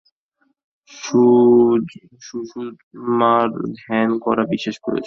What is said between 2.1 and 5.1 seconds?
সুষুম্নার ধ্যান করা বিশেষ প্রয়োজন।